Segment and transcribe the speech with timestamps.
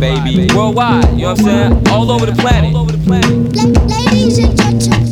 [0.00, 0.54] worldwide, baby.
[0.54, 1.88] Worldwide, you know what I'm saying?
[1.88, 2.74] All over the planet.
[2.74, 3.30] All over the planet.
[4.06, 5.08] Ladies and gentlemen.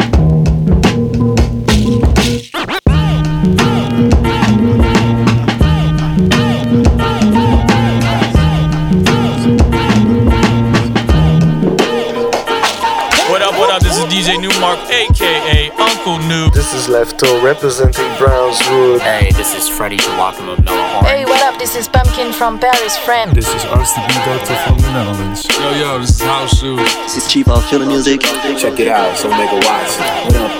[13.29, 13.83] What up, what up?
[13.83, 16.51] This is DJ Nu-Mark, aka Uncle New.
[16.51, 19.01] This is Lefto representing Brownswood.
[19.01, 21.05] Hey, this is Freddie Joachim of Mellow Horn.
[21.05, 21.46] Hey, what up?
[21.67, 23.35] This is Pumpkin from Paris, friend.
[23.35, 25.45] This is RCB Doctor from the Netherlands.
[25.51, 26.79] Yo, yo, this is House Shoes.
[26.79, 28.21] This is Chief of Chiller Music.
[28.21, 29.99] Check it out, so make a watch.
[29.99, 30.53] What up?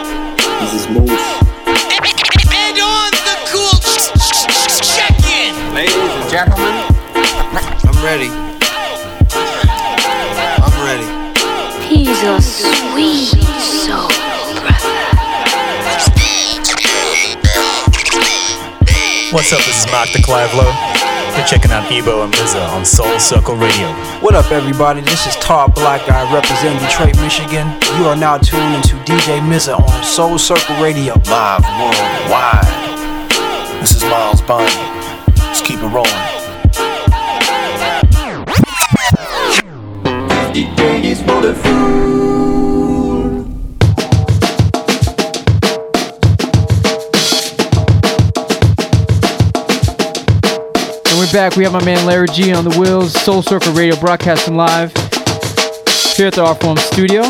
[0.63, 1.39] This is Moose.
[2.51, 3.79] And on the cool
[4.83, 5.55] check-in.
[5.73, 6.75] Ladies and gentlemen,
[7.87, 8.29] I'm ready.
[10.59, 11.07] I'm ready.
[11.87, 14.11] He's a sweet soul
[19.33, 19.59] What's up?
[19.59, 20.96] This is Mark de Clive-Lowe.
[21.47, 23.87] You're checking out Ebo and Mza on Soul Circle Radio.
[24.21, 25.01] What up, everybody?
[25.01, 27.69] This is Todd Black I represent Detroit, Michigan.
[28.01, 31.15] You are now tuned into DJ Mza on Soul Circle Radio.
[31.31, 32.67] Live worldwide.
[33.81, 34.67] This is Miles Bonnie.
[35.37, 36.26] Let's keep it rolling.
[51.33, 51.57] Back.
[51.57, 54.91] We have my man Larry G on the wheels, Soul Circle Radio broadcasting live
[56.15, 57.23] here at the Artform studio.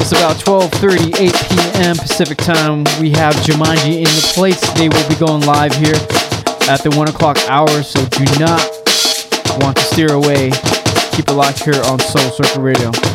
[0.00, 1.34] It's about 12:30, 8
[1.74, 1.96] p.m.
[1.96, 2.84] Pacific time.
[3.00, 4.60] We have Joomanji in the place.
[4.74, 5.96] They will be going live here
[6.70, 7.82] at the one o'clock hour.
[7.82, 8.62] So do not
[9.60, 10.50] want to steer away.
[11.12, 13.11] Keep it locked here on Soul Circle Radio.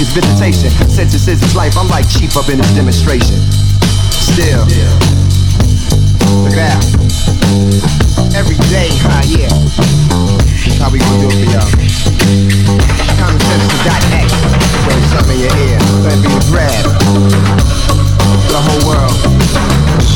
[0.00, 0.70] Is visitation.
[0.88, 1.76] Sentences is life.
[1.76, 3.36] I'm like chief up in this demonstration.
[4.16, 4.64] Still.
[6.40, 6.80] Look at that.
[8.32, 9.20] Every day, huh?
[9.28, 9.52] Yeah.
[10.80, 11.68] How we gonna do it for y'all?
[13.20, 14.32] Common sense Sadat X.
[14.88, 15.76] Wave something in your ear.
[16.00, 16.80] Let it be grab.
[18.48, 19.12] The whole world.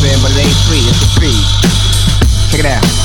[0.01, 0.81] Man, but it ain't free.
[0.89, 1.45] It's a fee.
[2.49, 3.04] Check it out.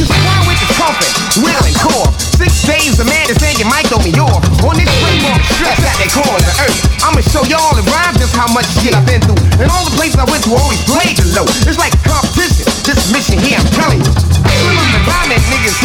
[0.00, 2.08] You swear with the will and core.
[2.40, 4.24] Six days, the man is saying mic on me, you're
[4.64, 7.04] on this frame of stress that they call the earth.
[7.04, 9.36] I'ma show y'all in rhyme just how much shit I've been through.
[9.60, 11.44] And all the places I went to always played the low.
[11.68, 12.64] It's like competition.
[12.88, 14.39] This mission here, I'm telling you.
[14.60, 15.80] And rhyming niggas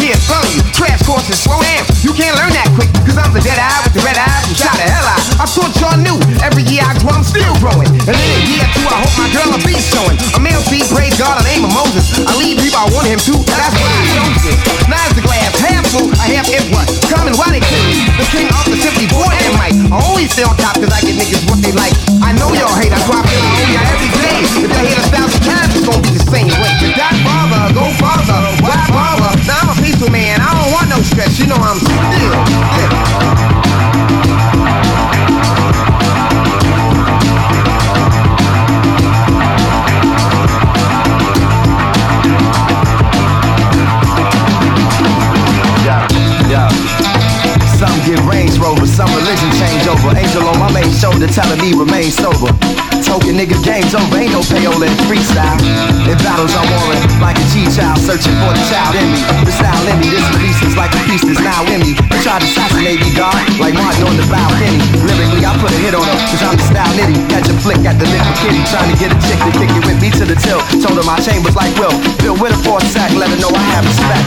[1.06, 1.62] courses, slow.
[2.02, 4.58] You can't learn that quick, cause I'm the dead eye with the red eye from
[4.58, 5.22] shot the hell out.
[5.38, 6.18] I thought y'all knew.
[6.42, 7.86] Every year I grow, I'm still growing.
[8.06, 10.18] And then a year or two, I hope my girl will be showing.
[10.34, 12.10] A male seed, praise God, I name of Moses.
[12.26, 13.34] I lead people, I want him to.
[13.46, 14.44] That's why I chose.
[14.90, 16.74] Now is the glass half full, I half empty.
[17.06, 18.02] Common, why they kill me?
[18.18, 19.78] The king of the simply boy and Mike.
[19.88, 21.94] I always stay on top cause I get niggas what they like.
[22.18, 24.38] I know y'all hate, that's why I feel I y'all every day.
[24.66, 26.74] If a thousand times, it's gonna be the same way.
[27.76, 29.32] Go farther, bother?
[29.46, 31.96] Now I'm a peaceful man, I don't want no stress, you know I'm still.
[46.48, 46.68] Yeah.
[47.76, 48.52] Some get Range
[48.86, 50.16] some religion change over.
[50.16, 52.95] Angel on my shoulder telling me remain sober.
[53.06, 55.54] Token nigga game's over, rain no payola in freestyle.
[56.10, 59.22] In battles I'm warring like a G-child, searching for the child in me.
[59.46, 61.94] The style in me, this release is like a piece that's now in me.
[61.94, 64.82] They tried to assassinate me, God, like Martin on the balcony.
[65.06, 67.14] Lyrically, I put a hit on her, cause I'm the style nitty.
[67.30, 69.86] Catch a flick at the for kitty, trying to get a chick to kick it
[69.86, 70.58] with me to the till.
[70.82, 73.62] Told her my chambers like Will, filled with a four sack, let her know I
[73.70, 74.26] have respect.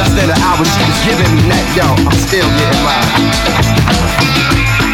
[0.00, 4.93] Less than an hour, she was giving me neck, yo, I'm still getting mine.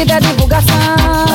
[0.00, 1.29] vida, é divulgação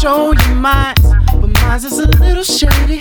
[0.00, 0.94] show you mine,
[1.40, 3.00] but mine's is a little shady.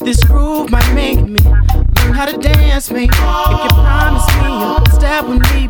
[0.00, 3.10] This groove might make me learn how to dance, mate.
[3.12, 5.65] If you promise me you'll step with me,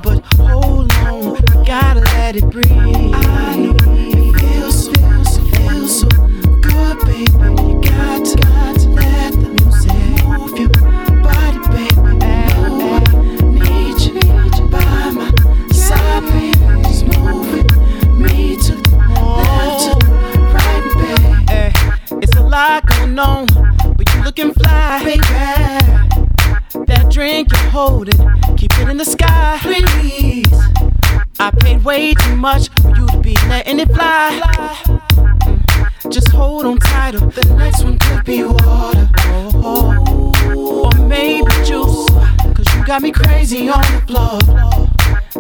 [37.07, 42.11] The next one could be water, oh, or maybe juice.
[42.53, 44.41] Cause you got me crazy on the floor.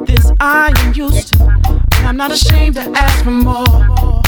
[0.06, 4.22] This I am used to, and I'm not ashamed to ask for more.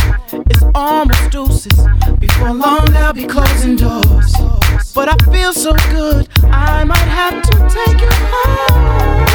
[0.50, 1.78] It's almost deuces.
[2.18, 4.34] Before long, they'll be closing doors.
[4.92, 9.28] But I feel so good, I might have to take you home.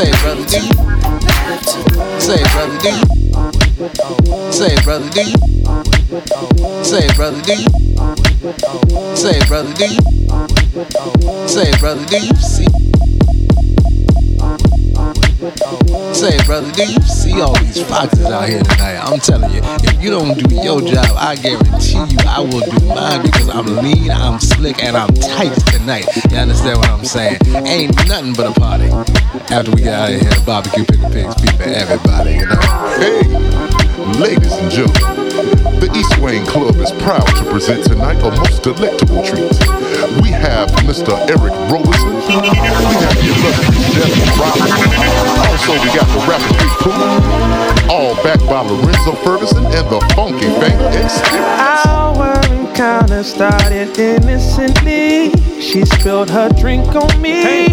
[0.00, 0.72] Say, brother, do you?
[2.20, 4.52] say, brother, do you?
[4.52, 5.36] say, brother, do you?
[6.84, 7.68] say, brother, do you?
[9.14, 11.48] say, brother, do you?
[11.48, 12.89] say, brother, do you see?
[15.60, 18.96] Say, brother, do you see all these foxes out here tonight?
[18.96, 22.86] I'm telling you, if you don't do your job, I guarantee you I will do
[22.86, 26.06] mine because I'm lean, I'm slick, and I'm tight tonight.
[26.30, 27.38] You understand what I'm saying?
[27.66, 28.88] Ain't nothing but a party.
[29.52, 32.60] After we get out of here, barbecue, pickle pigs, beef for everybody, you know?
[32.96, 33.22] Hey,
[34.18, 35.19] ladies and gentlemen,
[35.80, 39.48] the East Wayne Club is proud to present tonight a most delectable treat.
[40.20, 41.16] We have Mr.
[41.32, 42.12] Eric Roberson.
[42.28, 44.92] We have the illustrious Devin Robinson.
[45.48, 47.90] Also, we got the rapper Big Pooh.
[47.90, 51.16] All backed by Lorenzo Ferguson and the Funky Fang Experience.
[51.88, 55.32] Our encounter started innocently.
[55.60, 57.68] She spilled her drink on me,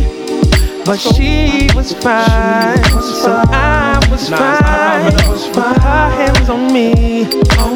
[0.85, 2.83] but she was fine,
[3.21, 5.11] so I was fine.
[5.53, 7.25] Put her hands on me,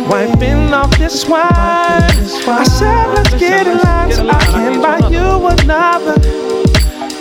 [0.09, 1.49] wiping off this wine.
[1.49, 6.15] I said, let's get in line so I can buy you another.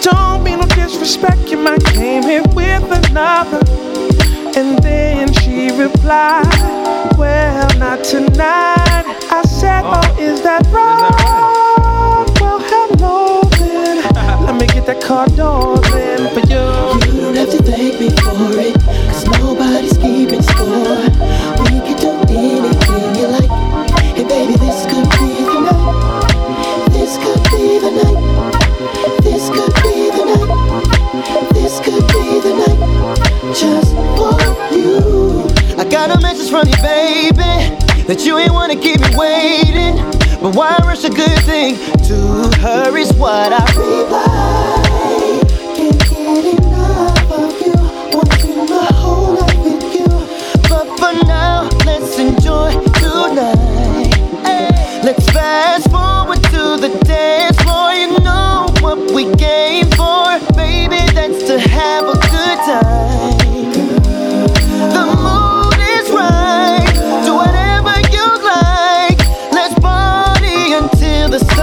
[0.02, 3.60] Don't mean no disrespect, you might came here with another.
[4.56, 6.46] And then she replied,
[7.16, 9.04] Well, not tonight.
[9.30, 12.40] I said, Oh, oh is that right?
[12.40, 14.02] Well, hello then.
[14.46, 15.80] Let me get that car door
[35.90, 37.74] got a message from you, baby,
[38.06, 39.96] that you ain't wanna keep me waiting.
[40.40, 41.76] But why rush a good thing?
[42.06, 42.16] To
[42.60, 44.80] her is what I reply.
[45.74, 47.74] Can't get enough of you.
[48.38, 50.06] Spend my whole life with you.
[50.68, 54.14] But for now, let's enjoy tonight.
[55.02, 57.92] Let's fast forward to the dance floor.
[57.92, 61.02] You know what we came for, baby.
[61.12, 63.59] That's to have a good time.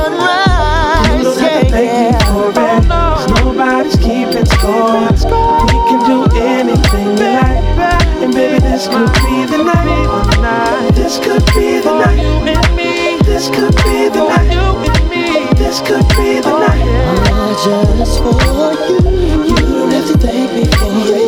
[0.07, 1.17] sunrise.
[1.17, 2.83] You don't have to thank me for it.
[3.43, 5.09] Nobody's keeping score.
[5.67, 7.63] We can do anything we like,
[8.21, 10.95] And baby, this could be the night.
[10.95, 13.23] This could be the night.
[13.25, 15.55] This could be the night.
[15.57, 16.83] This could be the night.
[17.29, 18.97] I just for you.
[19.47, 21.26] You don't have to thank me for it.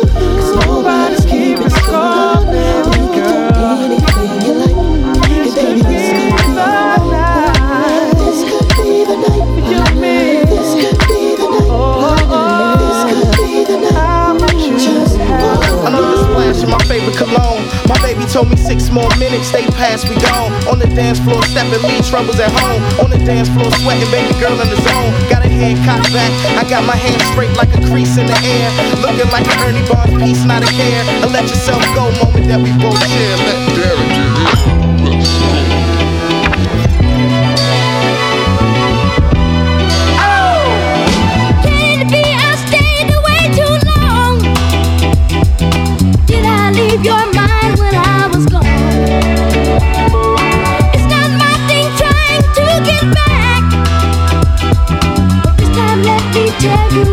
[16.70, 17.66] My favorite cologne.
[17.90, 20.54] My baby told me six more minutes, they pass, we gone.
[20.70, 22.80] On the dance floor, stepping, leave troubles at home.
[23.02, 25.12] On the dance floor, sweating, baby girl in the zone.
[25.28, 28.38] Got a head cocked back, I got my hands straight like a crease in the
[28.46, 28.70] air.
[29.02, 31.02] Looking like an Ernie Barnes piece, not a care.
[31.22, 33.36] A let yourself go moment that we both share.
[33.36, 34.39] Let Derek do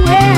[0.08, 0.37] tell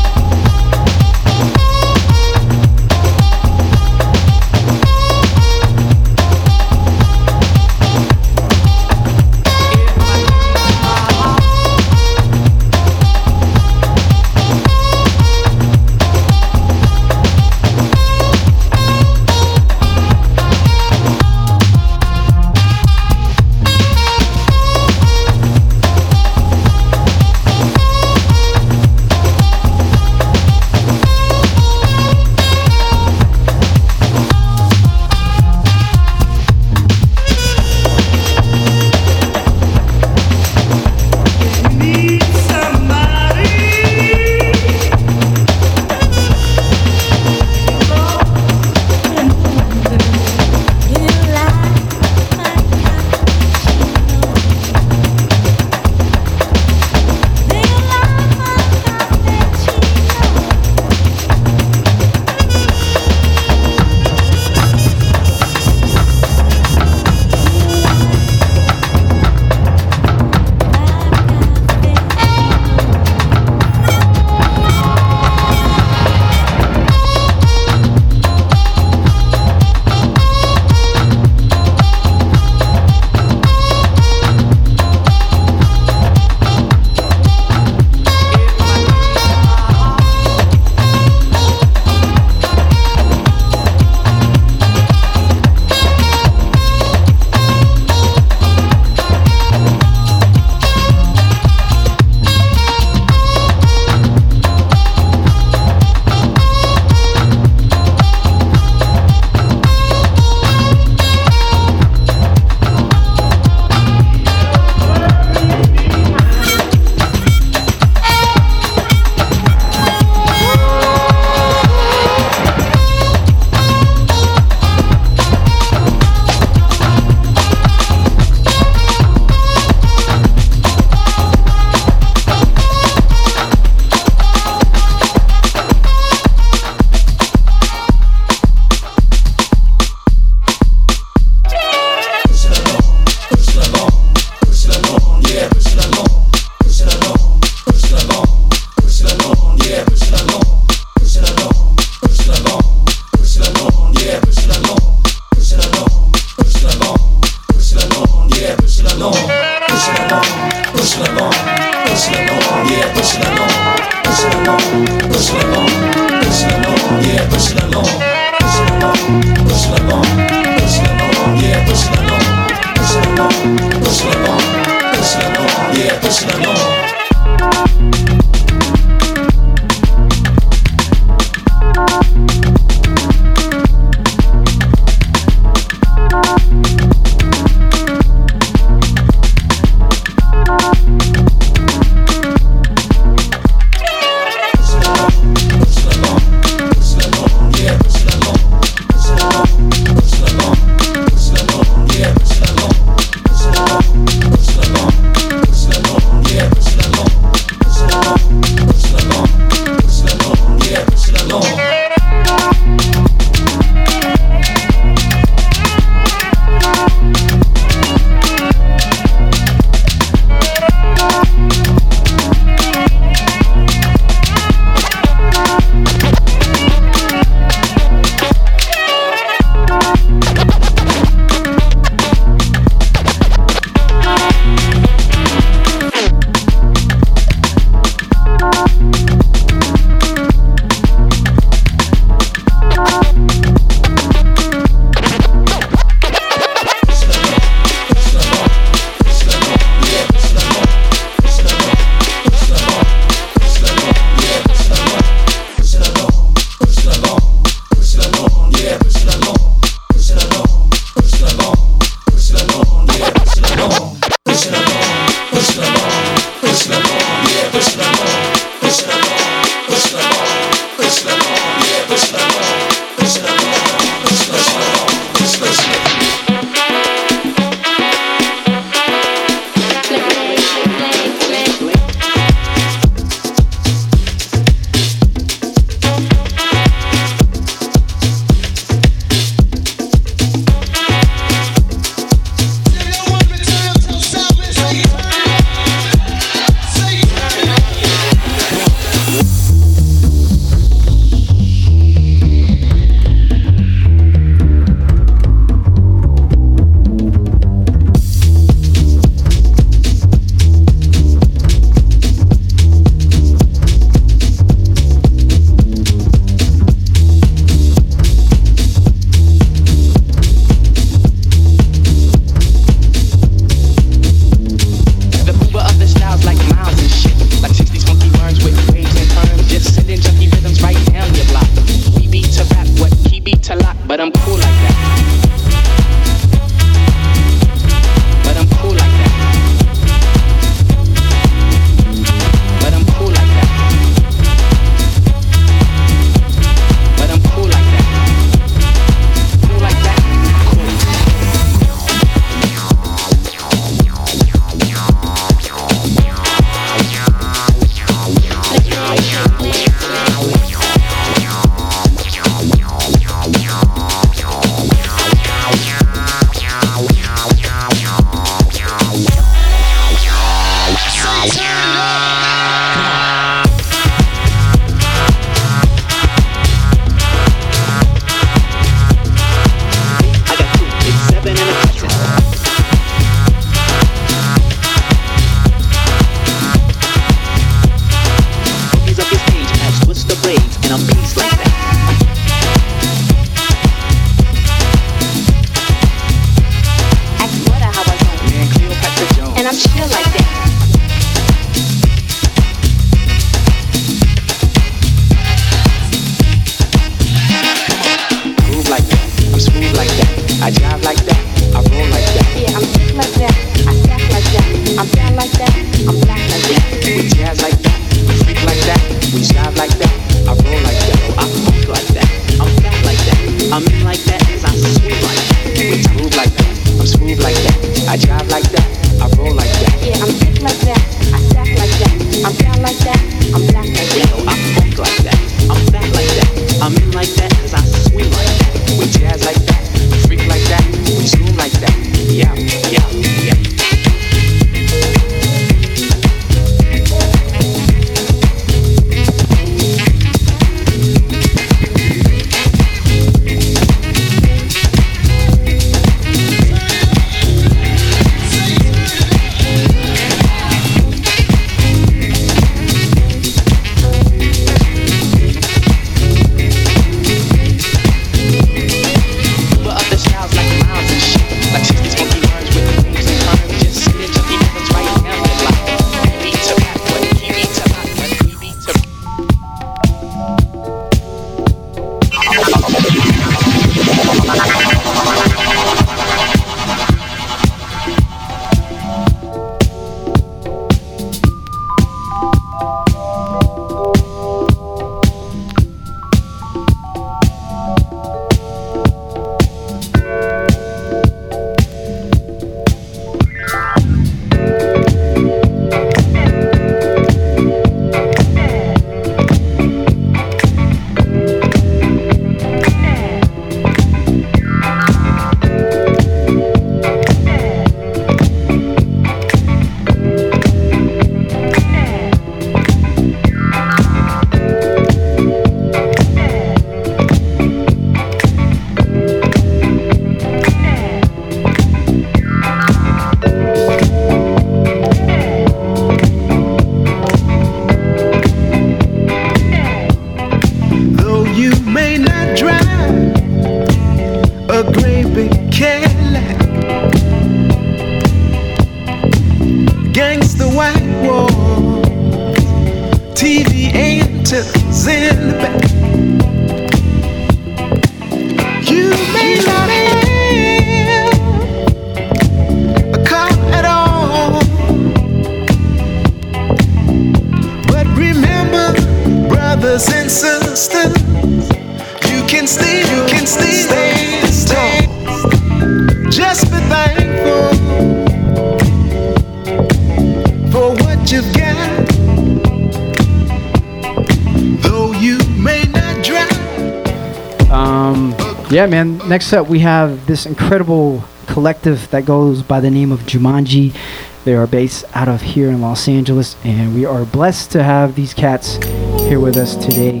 [589.11, 593.75] next up, we have this incredible collective that goes by the name of Joomanji.
[594.23, 597.95] They are based out of here in Los Angeles, and we are blessed to have
[597.95, 598.55] these cats
[599.01, 600.00] here with us today.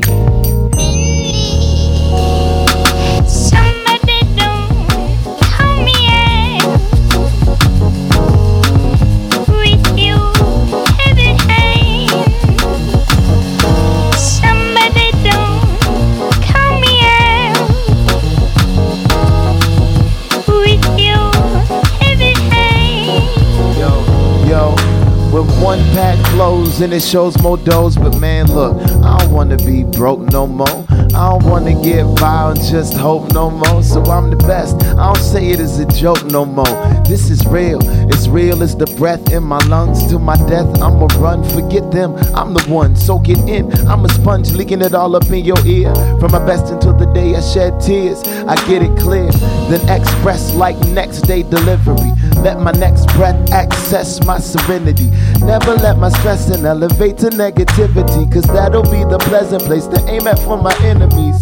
[26.81, 27.95] and it shows more does.
[27.95, 30.85] But man, look, I don't wanna be broke no more.
[30.89, 33.83] I don't wanna get by and just hope no more.
[33.83, 34.75] So I'm the best.
[34.97, 36.65] I don't say it as a joke no more.
[37.05, 37.79] This is real.
[38.09, 40.07] It's real as the breath in my lungs.
[40.07, 41.43] To my death, I'ma run.
[41.49, 42.15] Forget them.
[42.33, 42.95] I'm the one.
[42.95, 43.71] Soak it in.
[43.87, 45.93] I'm a sponge leaking it all up in your ear.
[46.19, 49.31] From my best until the day I shed tears, I get it clear.
[49.69, 52.11] Then express like next day delivery.
[52.41, 55.09] Let my next breath access my serenity.
[55.45, 60.03] Never let my stress and elevate to negativity, cause that'll be the pleasant place to
[60.07, 61.41] aim at for my enemies.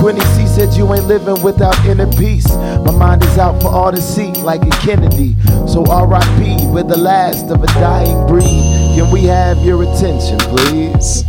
[0.00, 2.48] Gwenny C said you ain't living without inner peace.
[2.56, 5.36] My mind is out for all to see, like a Kennedy.
[5.68, 8.44] So RIP, we're the last of a dying breed.
[8.96, 11.24] Can we have your attention, please?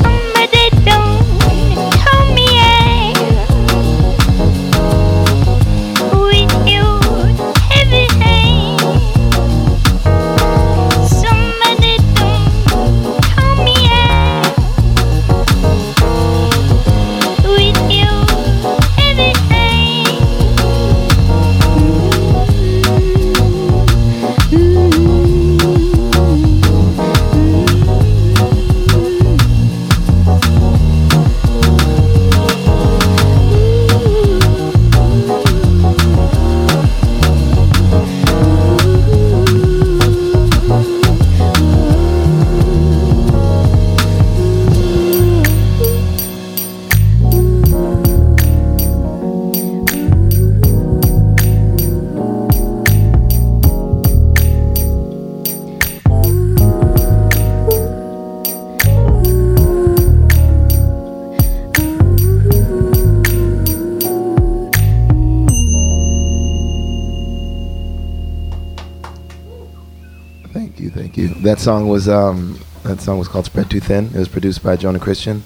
[71.44, 74.78] That song was um, that song was called "Spread Too Thin." It was produced by
[74.78, 75.44] Jonah Christian,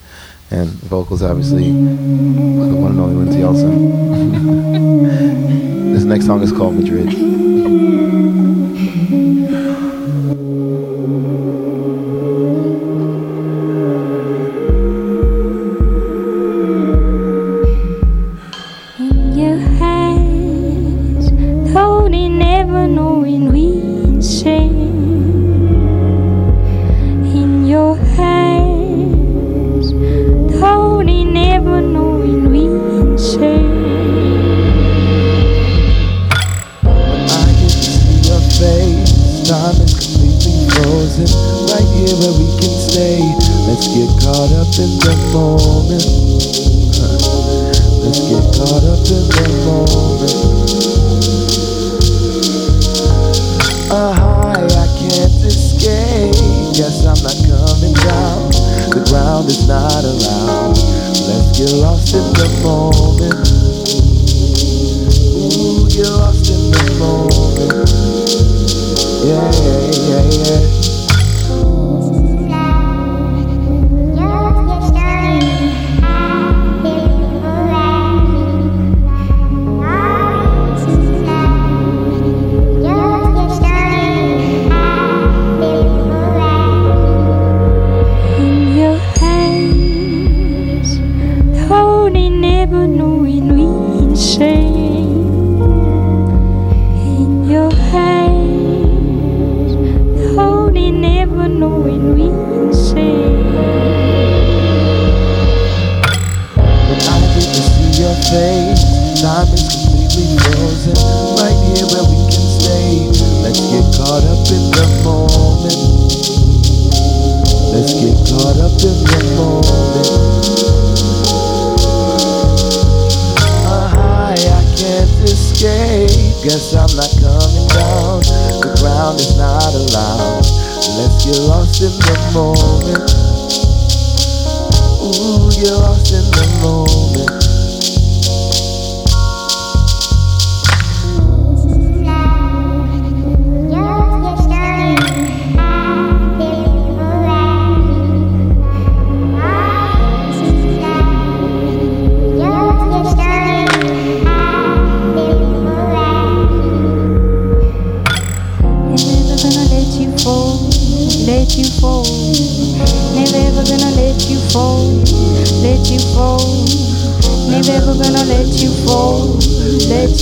[0.52, 5.04] and vocals obviously the one and only Lindsay Olsen.
[5.94, 7.08] this next song is called Madrid.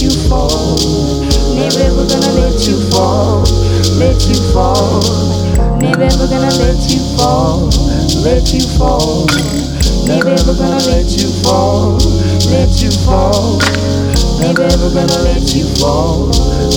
[0.06, 0.78] You fall.
[1.56, 3.42] Never ever gonna let you fall,
[3.98, 5.02] let you fall.
[5.82, 7.70] Never ever gonna let you fall,
[8.22, 9.26] let you fall.
[10.06, 11.98] Never gonna let you fall,
[12.54, 13.58] let you fall.
[14.38, 16.30] Never gonna let you fall,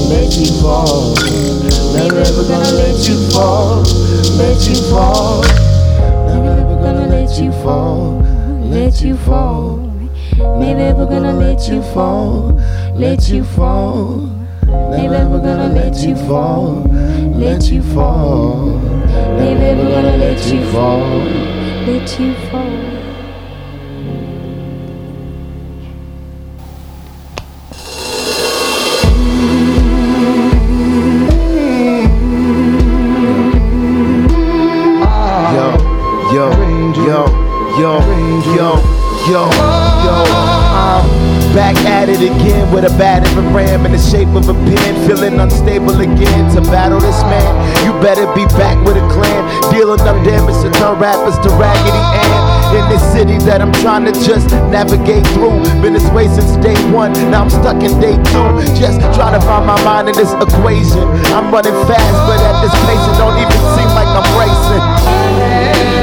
[0.08, 1.14] let you fall.
[1.92, 3.82] Never gonna let you fall,
[4.40, 5.42] let you fall.
[6.32, 8.22] Never gonna let you fall,
[8.72, 9.77] let you fall.
[10.58, 12.52] Never gonna let you fall,
[12.94, 14.16] let you fall.
[14.66, 16.82] Never gonna let you fall,
[17.34, 18.78] let you fall.
[19.38, 21.20] Never gonna let you fall,
[21.86, 22.67] let you fall.
[42.78, 46.46] With a battering ram in the shape of a pen, feeling unstable again.
[46.54, 47.50] To battle this man,
[47.82, 49.42] you better be back with a clan,
[49.74, 52.78] dealing up damage to turn rappers to Raggedy Ann.
[52.78, 55.58] In this city that I'm trying to just navigate through.
[55.82, 58.46] Been this way since day one, now I'm stuck in day two.
[58.78, 61.02] Just trying to find my mind in this equation.
[61.34, 65.97] I'm running fast, but at this pace, it don't even seem like I'm racing.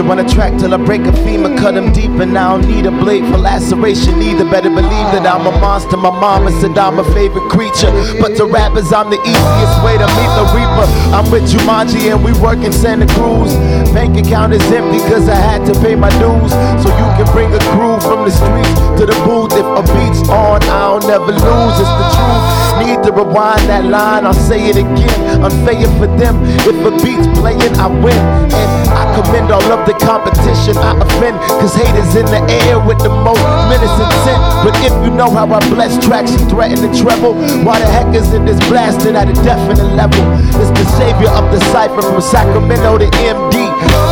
[0.00, 2.84] On a track till I break a femur, cut him deep, and I don't need
[2.84, 4.42] a blade for laceration either.
[4.42, 5.96] Better believe that I'm a monster.
[5.96, 10.08] My mama said I'm a favorite creature, but to rappers I'm the easiest way to
[10.18, 10.86] meet the reaper.
[11.14, 13.54] I'm with Joomanji and we work in Santa Cruz.
[13.94, 16.50] Bank account is empty cause I had to pay my dues,
[16.82, 19.54] so you can bring a crew from the streets to the booth.
[19.54, 21.76] If a beat's on, I'll never lose.
[21.78, 22.42] It's the truth.
[22.82, 25.44] Need to rewind that line, I'll say it again.
[25.44, 26.42] Unfair for them.
[26.66, 28.18] If a beat's playing, I win.
[28.50, 31.38] And I commend all of the competition I offend.
[31.58, 34.40] Cause haters in the air with the most menacing scent.
[34.62, 37.34] But if you know how I bless tracks and threaten to treble,
[37.64, 40.20] why the heck isn't this blasting at a definite level?
[40.60, 43.56] It's the savior of the cipher from Sacramento to MD.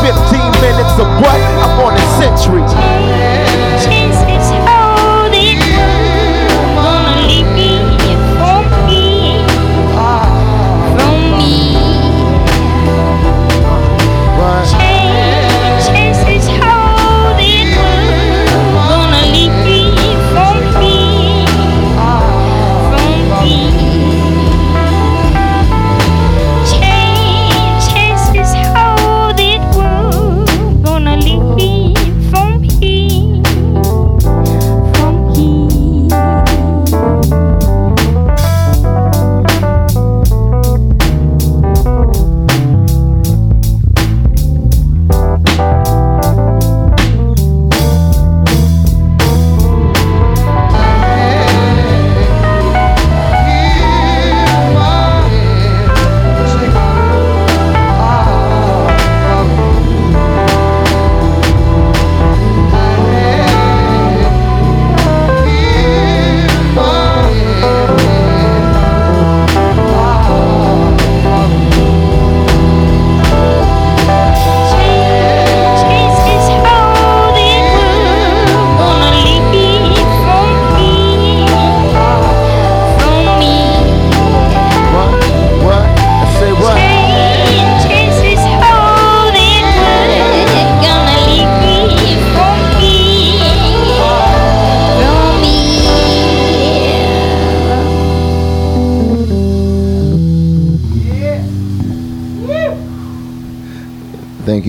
[0.03, 1.39] 15 minutes of what?
[1.63, 3.38] I'm on a century.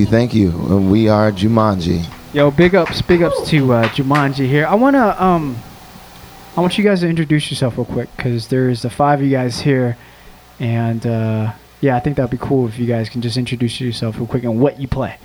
[0.09, 0.49] Thank you.
[0.49, 2.03] And we are Joomanji.
[2.33, 4.65] Yo, big ups, big ups to uh, Joomanji here.
[4.65, 5.55] I wanna um,
[6.57, 9.31] I want you guys to introduce yourself real quick because there's the five of you
[9.31, 9.97] guys here,
[10.59, 14.17] and uh, yeah, I think that'd be cool if you guys can just introduce yourself
[14.17, 15.19] real quick and what you play.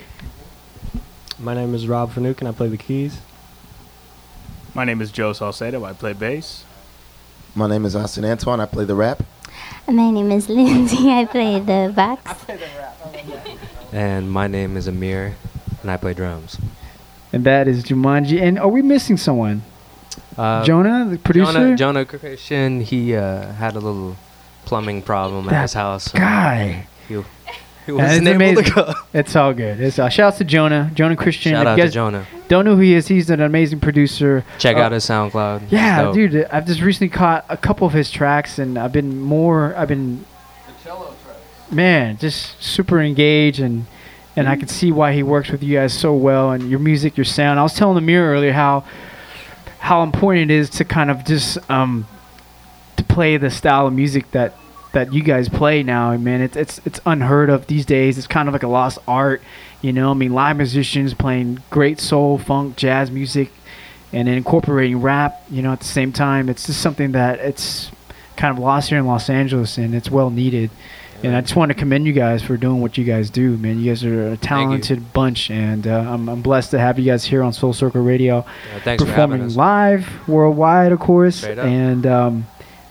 [1.39, 3.22] My name is Rob Fanuc and I play the keys.
[4.74, 5.82] My name is Joe Salcedo.
[5.82, 6.64] I play bass.
[7.55, 8.61] My name is Austin Antoine.
[8.61, 9.22] I play the rap.
[9.89, 11.11] My name is Lindsay.
[11.11, 12.45] I play the box.
[13.95, 15.36] And my name is Amir,
[15.82, 16.59] and I play drums.
[17.32, 18.42] And that is Joomanji.
[18.42, 19.62] And are we missing someone?
[20.36, 21.53] Uh, Jonah, the producer.
[21.53, 24.16] Jonah, Jonah Christian, he uh, had a little
[24.64, 26.09] plumbing problem at his house.
[26.09, 26.88] guy.
[27.09, 27.22] He,
[27.86, 28.95] he wasn't it's able to go.
[29.12, 29.78] It's all good.
[29.80, 31.53] It's uh, shout out to Jonah, Jonah Christian.
[31.53, 32.26] Shout out to Jonah.
[32.49, 34.45] don't know who he is, he's an amazing producer.
[34.59, 35.70] Check Uh, out his SoundCloud.
[35.70, 39.72] Yeah, dude, I've just recently caught a couple of his tracks, and I've been more.
[39.76, 40.24] I've been.
[41.75, 43.87] Man, just super engaged, and
[44.37, 47.16] and I can see why he works with you guys so well, and your music,
[47.16, 47.59] your sound.
[47.59, 48.85] I was telling the mirror earlier how
[49.79, 52.07] how important it is to kind of just um
[52.97, 54.55] to play the style of music that
[54.93, 56.11] that you guys play now.
[56.11, 58.16] I mean, it's it's it's unheard of these days.
[58.16, 59.43] It's kind of like a lost art,
[59.83, 60.11] you know.
[60.11, 63.51] I mean, live musicians playing great soul, funk, jazz music,
[64.12, 66.49] and incorporating rap, you know, at the same time.
[66.49, 67.91] It's just something that it's
[68.37, 70.70] kind of lost here in Los Angeles, and it's well needed.
[71.25, 73.79] And I just want to commend you guys for doing what you guys do, man.
[73.79, 77.25] You guys are a talented bunch, and uh, I'm, I'm blessed to have you guys
[77.25, 81.43] here on Soul Circle Radio, Yeah, thanks for having performing live worldwide, of course.
[81.45, 82.47] And um,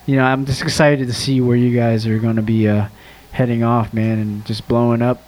[0.05, 2.87] you know, I'm just excited to see where you guys are going to be uh,
[3.31, 5.21] heading off, man, and just blowing up.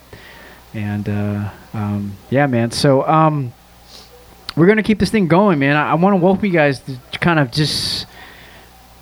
[0.73, 2.71] And uh, um, yeah, man.
[2.71, 3.53] So um,
[4.57, 5.75] we're gonna keep this thing going, man.
[5.75, 8.07] I, I want to welcome you guys to kind of just.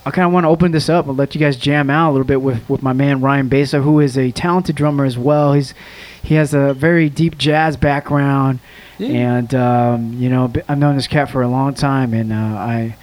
[0.05, 2.13] I kind of want to open this up and let you guys jam out a
[2.13, 5.53] little bit with, with my man Ryan Baysa, who is a talented drummer as well.
[5.53, 5.73] He's
[6.21, 8.59] he has a very deep jazz background,
[8.99, 12.95] and um, you know I've known this cat for a long time, and uh, I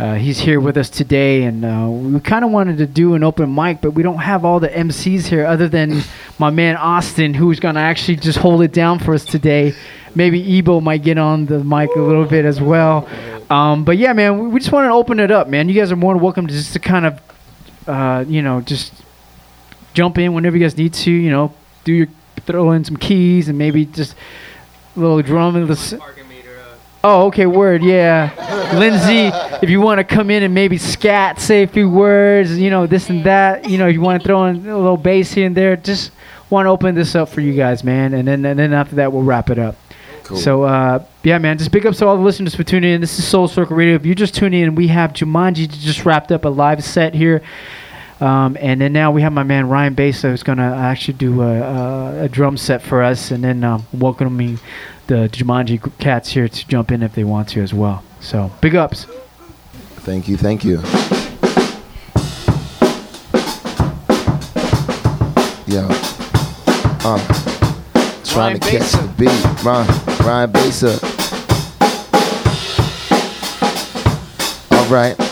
[0.00, 3.22] uh, he's here with us today, and uh, we kind of wanted to do an
[3.22, 6.00] open mic, but we don't have all the MCs here other than
[6.38, 9.74] my man Austin, who's gonna actually just hold it down for us today.
[10.14, 13.06] Maybe Ebo might get on the mic a little bit as well.
[13.50, 15.68] Um, but yeah, man, we, we just want to open it up, man.
[15.68, 17.20] You guys are more than welcome to just to kind of,
[17.86, 18.94] uh, you know, just
[19.92, 21.10] jump in whenever you guys need to.
[21.10, 22.08] You know, do your
[22.46, 24.14] throw in some keys and maybe just
[24.96, 25.68] a little drum and.
[27.02, 28.74] Oh, okay, word, yeah.
[28.78, 29.30] Lindsay,
[29.62, 32.86] if you want to come in and maybe scat, say a few words, you know,
[32.86, 35.56] this and that, you know, you want to throw in a little bass here and
[35.56, 36.12] there, just
[36.50, 38.12] want to open this up for you guys, man.
[38.12, 39.76] And then and then after that, we'll wrap it up.
[40.24, 40.36] Cool.
[40.36, 43.00] So, uh, yeah, man, just big ups to all the listeners for tuning in.
[43.00, 43.94] This is Soul Circle Radio.
[43.94, 47.40] If you're just tuning in, we have Joomanji just wrapped up a live set here.
[48.20, 51.42] Um, and then now we have my man Ryan Baysa who's going to actually do
[51.42, 53.30] a, a, a drum set for us.
[53.30, 54.58] And then um, welcoming
[55.06, 58.04] the Joomanji cats here to jump in if they want to as well.
[58.20, 59.06] So, big ups.
[60.00, 60.80] Thank you, thank you.
[65.66, 65.86] Yo.
[67.02, 67.46] Uh.
[68.24, 69.64] Trying Ryan to catch the beat.
[69.64, 69.86] Ryan,
[70.24, 71.02] Ryan Baysa.
[74.70, 75.29] All right.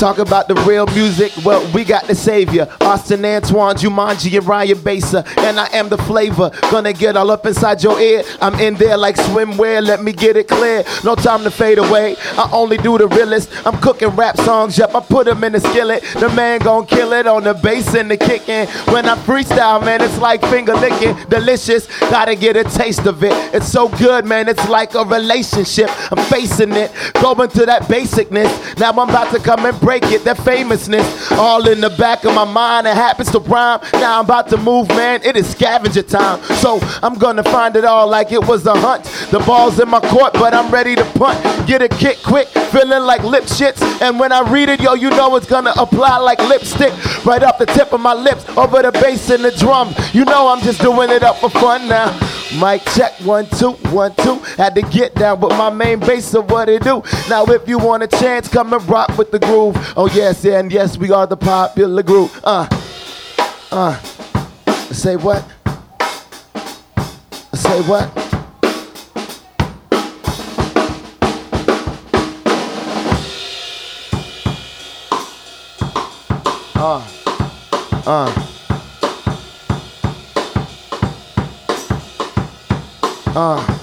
[0.00, 2.66] Talk about the real music, well, we got the savior.
[2.80, 5.26] Austin Antoine, Joomanji, and Ryan Baysa.
[5.36, 6.50] And I am the flavor.
[6.70, 8.22] Gonna get all up inside your ear.
[8.40, 10.84] I'm in there like swimwear, let me get it clear.
[11.04, 12.16] No time to fade away.
[12.38, 13.50] I only do the realest.
[13.66, 16.02] I'm cooking rap songs, yep, I put them in the skillet.
[16.18, 18.68] The man gon' kill it on the bass and the kicking.
[18.94, 21.14] When I freestyle, man, it's like finger licking.
[21.28, 23.32] Delicious, gotta get a taste of it.
[23.54, 25.90] It's so good, man, it's like a relationship.
[26.10, 26.90] I'm facing it,
[27.20, 28.78] going to that basicness.
[28.78, 31.32] Now I'm about to come and break it, that famousness.
[31.32, 33.80] All in the back of my mind, it happens to rhyme.
[33.94, 36.42] Now I'm about to move, man, it is scavenger time.
[36.56, 39.04] So I'm gonna find it all like it was a hunt.
[39.30, 41.38] The ball's in my court, but I'm ready to punt.
[41.68, 43.80] Get a kick quick, feeling like lip shits.
[44.02, 46.92] And when I read it, yo, you know it's gonna apply like lipstick.
[47.24, 49.94] Right up the tip of my lips, over the bass and the drum.
[50.12, 52.10] You know I'm just doing it up for fun now.
[52.60, 54.40] Mic check, one, two, one, two.
[54.56, 57.00] Had to get down with my main bass of what it do.
[57.28, 59.76] Now if you want a chance, come and rock with the groove.
[59.96, 62.32] Oh yes, and yes, we are the popular group.
[62.42, 62.66] Uh,
[63.70, 63.96] uh.
[64.90, 65.44] Say what?
[67.54, 68.29] Say what?
[76.82, 77.06] Uh,
[78.06, 78.46] uh.
[83.36, 83.78] Uh.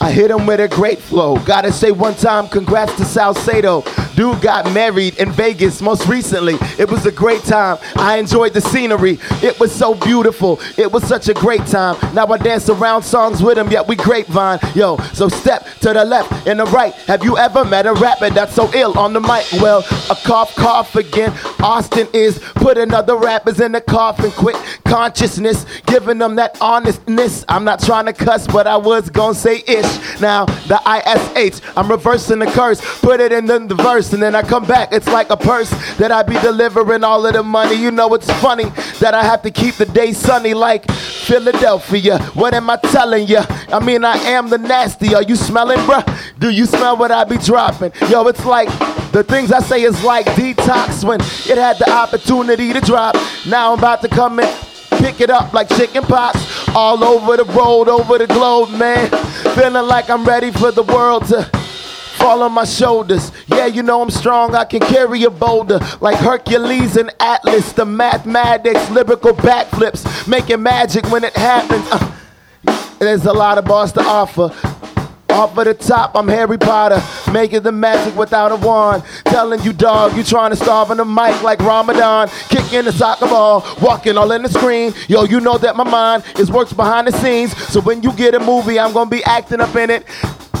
[0.00, 1.38] I hit him with a great flow.
[1.38, 3.82] Gotta say one time, congrats to Salcedo.
[4.14, 6.54] Dude got married in Vegas most recently.
[6.78, 7.78] It was a great time.
[7.96, 9.18] I enjoyed the scenery.
[9.42, 10.60] It was so beautiful.
[10.76, 11.96] It was such a great time.
[12.14, 14.58] Now I dance around songs with him, yet we grapevine.
[14.74, 16.92] Yo, so step to the left and the right.
[17.06, 19.46] Have you ever met a rapper that's so ill on the mic?
[19.60, 21.32] Well, a cough, cough again.
[21.60, 24.30] Austin is putting other rappers in the coffin.
[24.32, 27.44] Quick consciousness, giving them that honestness.
[27.48, 30.20] I'm not trying to cuss, but I was gonna say ish.
[30.20, 32.80] Now the ISH, I'm reversing the curse.
[33.00, 34.92] Put it in the, the verse, and then I come back.
[34.92, 37.74] It's like a purse that I be delivering all of the money.
[37.74, 38.64] You know it's funny
[39.00, 42.18] that I have to keep the day sunny like Philadelphia.
[42.34, 43.44] What am I telling ya?
[43.68, 45.14] I mean I am the nasty.
[45.14, 46.04] Are you smelling, bruh?
[46.38, 47.92] Do you smell what I be dropping?
[48.08, 48.68] Yo, it's like
[49.12, 53.14] the things I say is like detox when it had the opportunity to drop.
[53.46, 54.52] Now I'm about to come in
[54.98, 56.38] pick it up like chicken pox.
[56.74, 59.10] All over the road, over the globe, man.
[59.56, 61.61] Feeling like I'm ready for the world to
[62.22, 63.32] fall on my shoulders.
[63.48, 67.72] Yeah, you know I'm strong, I can carry a boulder like Hercules and Atlas.
[67.72, 71.84] The mathematics, lyrical backflips, making magic when it happens.
[71.90, 72.12] Uh,
[73.00, 74.54] there's a lot of bars to offer.
[75.30, 77.02] Off of the top, I'm Harry Potter,
[77.32, 79.02] making the magic without a wand.
[79.24, 82.28] Telling you, dog, you trying to starve on the mic like Ramadan.
[82.50, 84.92] Kicking the soccer ball, walking all in the screen.
[85.08, 87.56] Yo, you know that my mind is works behind the scenes.
[87.72, 90.04] So when you get a movie, I'm gonna be acting up in it.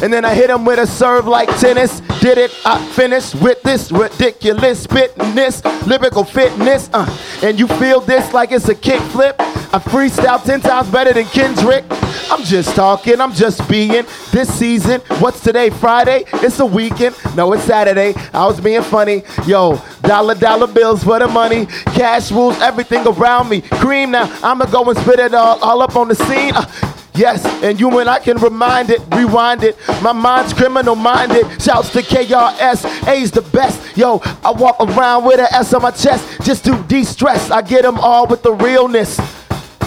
[0.02, 2.00] And then I hit him with a serve like tennis.
[2.20, 6.90] Did it, I finished with this ridiculous fitness, lyrical fitness.
[6.92, 7.06] Uh,
[7.42, 9.36] and you feel this like it's a kickflip.
[9.38, 11.84] I freestyle 10 times better than Kendrick.
[12.30, 14.04] I'm just talking, I'm just being.
[14.32, 16.24] This season, what's today, Friday?
[16.34, 17.14] It's a weekend.
[17.36, 18.14] No, it's Saturday.
[18.34, 19.22] I was being funny.
[19.46, 21.66] Yo, dollar, dollar bills for the money.
[21.66, 23.60] Cash rules everything around me.
[23.60, 26.54] Cream now, I'ma go and spit it all, all up on the scene.
[26.54, 29.76] Uh, Yes, and you and I can remind it, rewind it.
[30.02, 31.44] My mind's criminal minded.
[31.60, 33.96] Shouts to KRS, A's the best.
[33.96, 37.50] Yo, I walk around with an S on my chest just to de stress.
[37.50, 39.20] I get them all with the realness.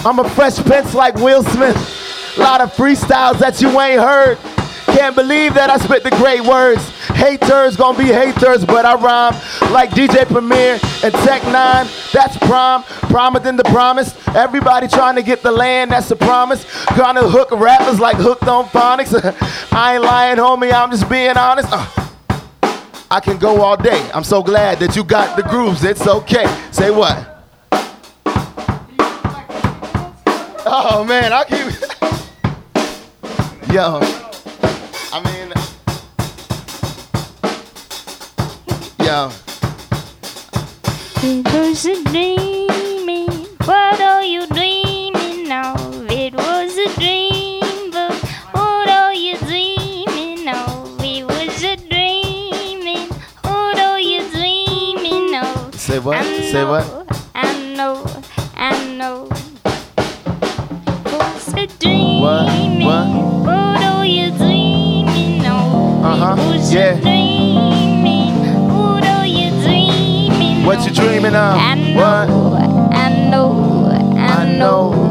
[0.06, 2.36] I'm a fresh prince like Will Smith.
[2.38, 4.38] A Lot of freestyles that you ain't heard.
[4.96, 6.88] Can't believe that I spit the great words.
[7.10, 9.34] Haters gonna be haters, but I rhyme
[9.74, 12.14] like DJ Premier and Tech N9ne.
[12.14, 14.16] That's prime, primer than the promise.
[14.30, 16.64] Everybody trying to get the land, that's a promise.
[16.96, 19.14] Gonna hook rappers like hooked on phonics.
[19.74, 21.68] I ain't lying, homie, I'm just being honest.
[21.70, 21.86] Uh,
[23.12, 24.10] I can go all day.
[24.14, 25.84] I'm so glad that you got the grooves.
[25.84, 26.46] It's okay.
[26.72, 27.34] Say what?
[30.66, 31.66] Oh man, I keep.
[33.74, 34.00] Yo,
[39.06, 39.30] yo.
[41.22, 43.30] It was a dreaming.
[43.66, 46.10] What are you dreaming of?
[46.10, 48.14] It was a dream, but
[48.54, 51.00] what are you dreaming of?
[51.04, 53.10] It was a dreaming.
[53.44, 55.76] What are you dreaming of?
[55.76, 56.18] Say what?
[56.18, 56.86] I Say what?
[56.88, 58.06] know, I know,
[58.56, 59.28] I know.
[61.14, 62.22] What's a dreaming?
[62.22, 62.50] What?
[62.86, 63.08] What?
[63.46, 66.06] What are you dreaming of?
[66.06, 66.70] Uh huh.
[66.72, 67.35] Yeah.
[70.96, 71.58] Dreaming What you dreaming of?
[71.58, 72.30] I know, What?
[72.96, 73.52] I know,
[74.18, 75.05] I know, I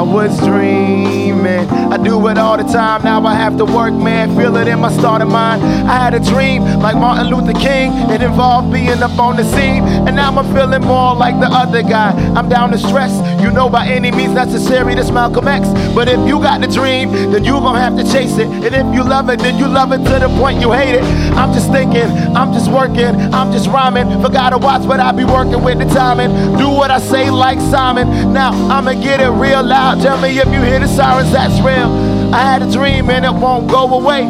[0.00, 1.68] I was dreaming.
[1.68, 3.02] I do it all the time.
[3.02, 4.34] Now I have to work, man.
[4.34, 5.62] Feel it in my starting mind.
[5.62, 7.92] I had a dream like Martin Luther King.
[8.08, 9.84] It involved being up on the scene.
[9.84, 12.12] And now I'm feeling more like the other guy.
[12.34, 13.12] I'm down to stress.
[13.42, 15.68] You know, by any means necessary, this Malcolm X.
[15.94, 18.46] But if you got the dream, then you gonna have to chase it.
[18.46, 21.04] And if you love it, then you love it to the point you hate it.
[21.36, 24.22] I'm just thinking, I'm just working, I'm just rhyming.
[24.22, 26.56] Forgot to watch, but I be working with the timing.
[26.56, 28.32] Do what I say like Simon.
[28.32, 29.89] Now I'ma get it real loud.
[29.98, 31.88] Tell me if you hear the sirens, that's real.
[32.34, 34.22] I had a dream and it won't go away.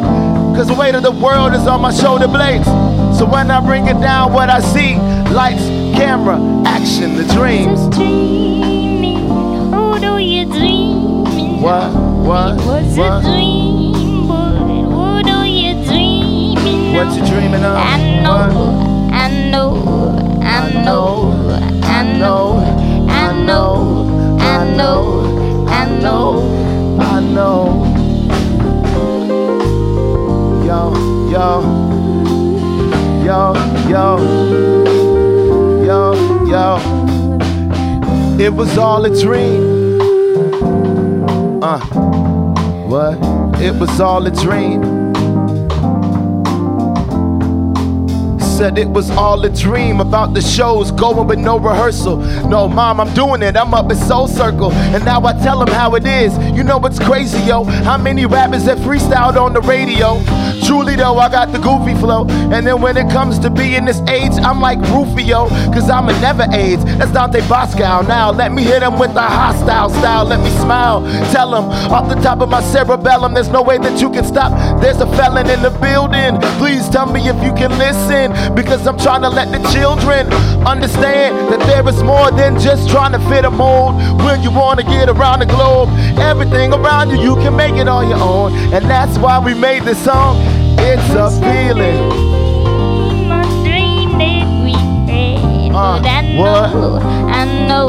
[0.55, 2.65] Cause the weight of the world is on my shoulder blades.
[3.17, 4.95] So when I bring it down, what I see,
[5.31, 5.63] lights,
[5.95, 7.87] camera, action, the dreams.
[7.95, 9.29] Dreaming,
[9.71, 11.61] what are you dreaming?
[11.61, 11.93] What?
[11.93, 12.55] What?
[12.57, 13.23] Was a What?
[13.23, 16.95] dream, what are you dreaming?
[16.95, 17.77] What you dreaming of?
[17.77, 18.33] I know,
[19.13, 22.59] I know, I know, I know,
[23.07, 25.30] I know, I know,
[25.81, 26.97] I know.
[26.99, 27.83] I know.
[30.63, 30.93] Yo,
[31.31, 31.61] yo,
[33.25, 33.55] yo,
[33.89, 34.05] yo,
[35.83, 36.77] yo, yo.
[38.39, 39.99] It was all a dream.
[41.63, 41.79] Uh,
[42.85, 43.17] what?
[43.59, 45.00] It was all a dream.
[48.61, 52.17] Said it was all a dream about the shows going with no rehearsal.
[52.47, 53.57] No, mom, I'm doing it.
[53.57, 54.71] I'm up in Soul Circle.
[54.71, 56.37] And now I tell them how it is.
[56.55, 57.63] You know what's crazy, yo?
[57.63, 60.21] How many rappers have freestyled on the radio?
[60.63, 62.27] Truly, though, I got the goofy flow.
[62.53, 66.13] And then when it comes to being this age, I'm like Rufio, cause I'm a
[66.21, 66.80] never age.
[67.01, 68.03] That's Dante Boscow.
[68.03, 70.23] Now, let me hit him with the hostile style.
[70.23, 71.01] Let me smile.
[71.31, 74.51] Tell him off the top of my cerebellum, there's no way that you can stop.
[74.79, 76.39] There's a felon in the building.
[76.59, 80.31] Please tell me if you can listen, because I'm trying to let the children
[80.61, 83.95] understand that there is more than just trying to fit a mold.
[84.21, 85.89] When you want to get around the globe,
[86.19, 88.53] everything around you, you can make it on your own.
[88.75, 90.37] And that's why we made this song.
[90.77, 92.30] It's a feeling.
[95.81, 96.05] what?
[96.05, 96.37] And?
[96.37, 97.87] No, I know,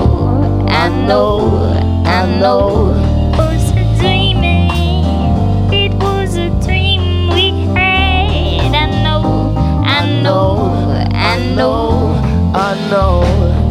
[0.68, 1.28] I know,
[2.07, 2.95] I know.
[3.32, 4.43] It was a dream,
[5.72, 8.74] it was a dream we had.
[8.74, 10.49] I know, I know,
[11.14, 12.32] I know.
[12.55, 13.61] I know.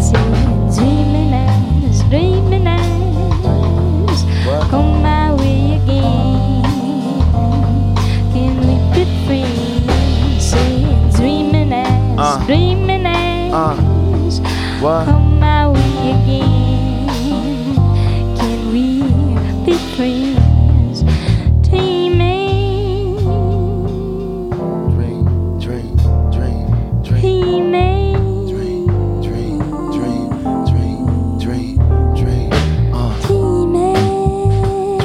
[14.81, 15.05] What?
[15.05, 17.07] Come my way again.
[18.35, 19.03] Can we
[19.63, 21.03] be friends?
[21.67, 23.17] Dreaming.
[24.89, 25.25] Dream,
[25.59, 25.95] dream,
[26.31, 26.65] dream,
[27.03, 28.47] Dreaming.
[28.49, 28.87] dream,
[29.21, 29.59] dream,
[29.91, 30.29] dream,
[30.65, 30.99] dream,
[31.37, 31.77] dream,
[32.15, 32.49] dream.
[32.95, 33.13] Uh.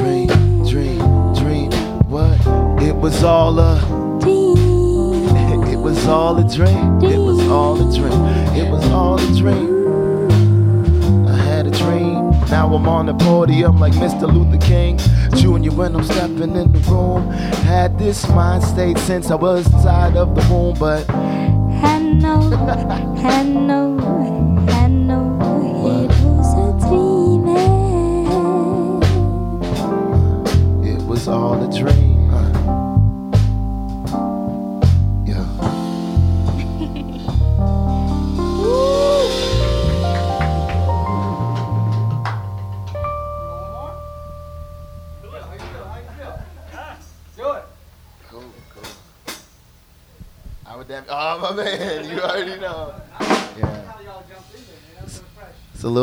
[0.01, 0.29] Dream,
[0.65, 1.01] dream,
[1.35, 1.71] dream.
[2.09, 2.41] What?
[2.83, 3.76] It was all a.
[6.07, 7.03] Was all a dream.
[7.03, 8.25] It was all a dream.
[8.55, 11.27] It was all a dream.
[11.27, 12.31] I had a dream.
[12.49, 14.33] Now I'm on the podium like Mr.
[14.33, 14.99] Luther King
[15.35, 15.75] Jr.
[15.75, 17.29] when I'm stepping in the room.
[17.67, 23.43] Had this mind state since I was inside of the womb, but I know, I
[23.43, 23.96] know,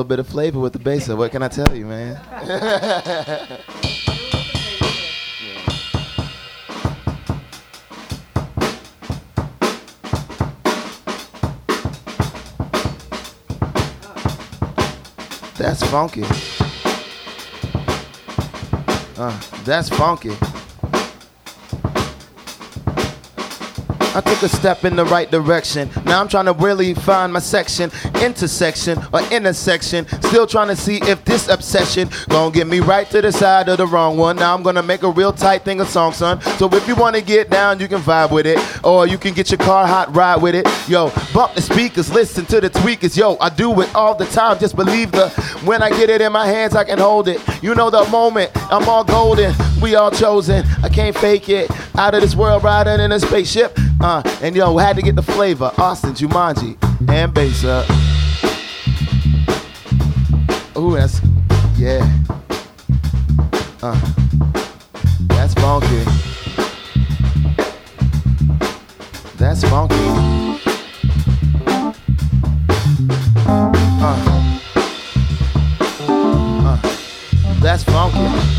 [0.03, 1.07] little bit of flavor with the bass.
[1.07, 2.19] What can I tell you, man?
[15.57, 16.23] That's funky.
[19.15, 20.52] Uh, that's funky.
[24.15, 25.89] I took a step in the right direction.
[26.05, 27.91] Now I'm trying to really find my section,
[28.21, 30.05] intersection or intersection.
[30.21, 33.77] Still trying to see if this obsession gonna get me right to the side of
[33.77, 34.35] the wrong one.
[34.35, 36.39] Now I'm gonna make a real tight thing a song, son.
[36.57, 39.49] So if you wanna get down, you can vibe with it, or you can get
[39.49, 40.67] your car hot, ride with it.
[40.87, 43.17] Yo, bump the speakers, listen to the tweakers.
[43.17, 44.59] Yo, I do it all the time.
[44.59, 45.29] Just believe the
[45.65, 47.41] when I get it in my hands, I can hold it.
[47.63, 48.51] You know the moment.
[48.71, 49.55] I'm all golden.
[49.81, 50.65] We all chosen.
[50.83, 51.71] I can't fake it.
[51.97, 53.77] Out of this world, riding in a spaceship.
[54.01, 55.71] Uh, and yo, we had to get the flavor.
[55.77, 56.77] Austin, Joomanji,
[57.09, 57.89] and bass up.
[60.77, 61.21] Ooh, that's
[61.77, 62.05] yeah.
[63.81, 63.99] Uh,
[65.27, 66.03] that's funky.
[69.37, 69.95] That's funky.
[73.45, 73.71] Uh,
[76.65, 76.79] uh,
[77.61, 78.52] that's funky.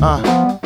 [0.00, 0.58] Uh.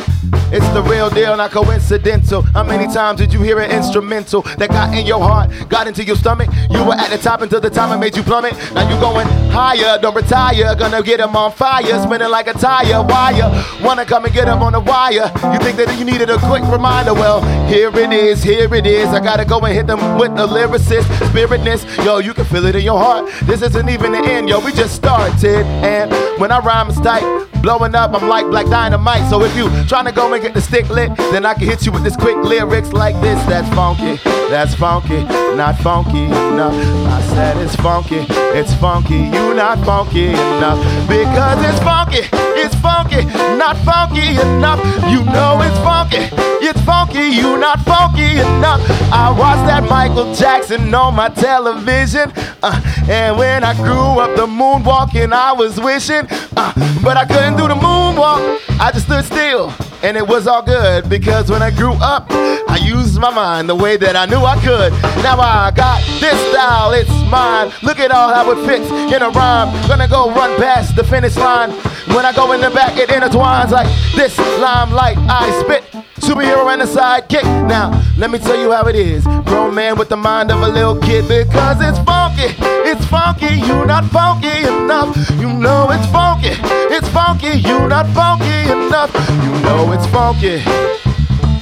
[0.52, 2.43] It's the real deal, not coincidental.
[2.43, 6.02] How many times did you hear an instrumental that got in your heart, got into
[6.02, 6.48] your stomach?
[6.69, 8.55] You were at the top until the time it made you plummet.
[8.74, 10.74] Now you're going higher, don't retire.
[10.74, 13.65] Gonna get them on fire, spinning like a tire wire.
[13.81, 15.31] Wanna come and get them on the wire?
[15.52, 17.15] You think that you needed a quick reminder?
[17.15, 19.09] Well, here it is, here it is.
[19.11, 21.86] I gotta go and hit them with the lyricist, spiritness.
[22.05, 23.31] Yo, you can feel it in your heart.
[23.44, 24.59] This isn't even the end, yo.
[24.59, 27.49] We just started, and when I rhyme, it's tight.
[27.62, 29.28] Blowing up, I'm like black dynamite.
[29.28, 31.85] So if you trying to go and get the stick lit, then I can hit
[31.85, 33.39] you with this quick lyrics like this.
[33.47, 34.16] That's funky,
[34.49, 35.24] that's funky,
[35.57, 36.74] not funky enough.
[36.74, 38.24] I said it's funky,
[38.57, 40.81] it's funky, you not funky enough.
[41.07, 42.28] Because it's funky,
[42.59, 43.24] it's funky,
[43.57, 44.81] not funky enough.
[45.11, 46.28] You know it's funky,
[46.65, 48.81] it's funky, you not funky enough.
[49.12, 52.32] I watched that Michael Jackson on my television.
[52.62, 56.27] Uh, and when I grew up, the moonwalking I was wishing.
[56.57, 56.73] Uh,
[57.03, 58.60] but I couldn't do the moonwalk.
[58.81, 59.72] I just stood still.
[60.02, 63.74] And it was all good because when I grew up, I used my mind the
[63.74, 64.93] way that I knew I could.
[65.22, 67.70] Now I got this style, it's mine.
[67.82, 69.70] Look at all how it fits in a rhyme.
[69.89, 71.70] Gonna go run past the finish line.
[72.14, 75.85] When I go in the back, it intertwines like this limelight I spit.
[76.16, 77.44] Superhero and a sidekick.
[77.68, 79.24] Now, let me tell you how it is.
[79.44, 82.80] Grown man with the mind of a little kid because it's funky.
[82.92, 85.14] It's funky, you not funky enough.
[85.38, 86.50] You know it's funky.
[86.90, 89.14] It's funky, you not funky enough.
[89.44, 90.58] You know it's funky.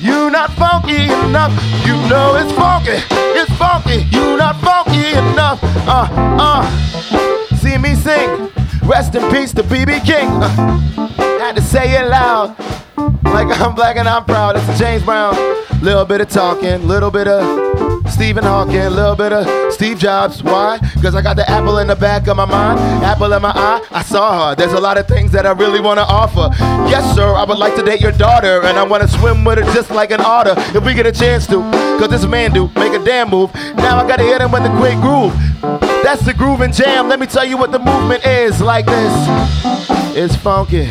[0.00, 1.52] You not funky enough.
[1.84, 2.96] You know it's funky.
[3.38, 4.06] It's funky.
[4.10, 5.60] You not funky enough.
[5.86, 6.08] Uh,
[6.40, 7.56] uh.
[7.56, 8.50] See me sing.
[8.84, 10.30] Rest in peace to BB King.
[10.30, 12.56] Uh, had to say it loud.
[13.24, 14.56] Like I'm black and I'm proud.
[14.56, 15.36] It's James Brown.
[15.82, 20.42] Little bit of talking, little bit of Stephen Hawking, a little bit of Steve Jobs.
[20.42, 20.78] Why?
[20.94, 23.86] Because I got the apple in the back of my mind, apple in my eye.
[23.90, 24.54] I saw her.
[24.54, 26.48] There's a lot of things that I really want to offer.
[26.88, 29.58] Yes, sir, I would like to date your daughter, and I want to swim with
[29.58, 31.60] her just like an otter if we get a chance to.
[31.98, 33.54] Cause this man do make a damn move.
[33.54, 35.34] Now I gotta hit him with the quick groove.
[36.02, 37.08] That's the groove and jam.
[37.08, 39.12] Let me tell you what the movement is like this.
[40.16, 40.88] It's funky.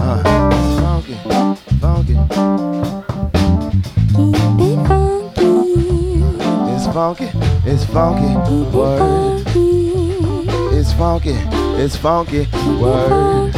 [0.00, 0.22] Uh,
[0.78, 1.14] funky,
[1.80, 2.14] funky.
[6.70, 7.28] It's funky,
[7.66, 8.36] it's funky,
[8.76, 9.42] word.
[10.72, 11.34] It's funky,
[11.82, 12.46] it's funky,
[12.80, 13.52] word.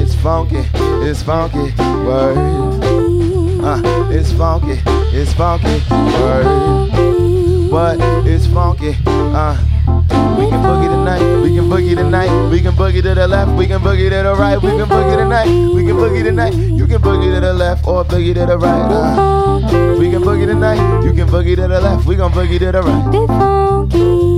[0.00, 0.64] It's funky,
[1.06, 1.72] it's funky,
[2.04, 2.38] word.
[3.62, 4.80] Uh, it's funky,
[5.14, 7.13] it's funky, word.
[7.74, 7.98] What?
[8.24, 8.94] It's funky,
[9.34, 9.58] uh.
[10.38, 13.66] We can boogie tonight, we can boogie tonight, we can boogie to the left, we
[13.66, 17.02] can boogie to the right, we can boogie tonight, we can boogie tonight, you can
[17.02, 18.92] boogie to the left or boogie to the right.
[18.92, 19.98] Uh.
[19.98, 22.80] We can boogie tonight, you can boogie to the left, we gon' boogie to the
[22.80, 23.04] right.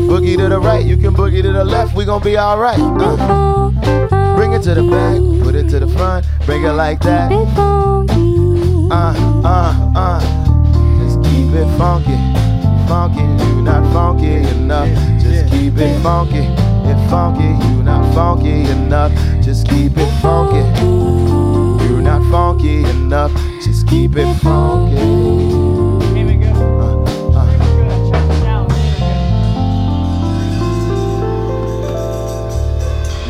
[0.08, 2.80] Boogie to the right, you can boogie to the left, we gon' be alright.
[2.80, 3.68] Uh.
[4.34, 7.30] Bring it to the back, put it to the front, bring it like that.
[8.90, 9.12] Uh,
[9.44, 10.20] uh, uh.
[11.00, 12.16] Just keep it funky,
[12.86, 14.88] funky, you not funky enough.
[15.20, 19.12] Just keep it funky, it funky, you not funky enough.
[19.42, 20.62] Just keep it funky,
[21.84, 23.32] you not funky enough.
[23.62, 24.96] Just keep it funky.
[26.48, 27.56] Uh, uh.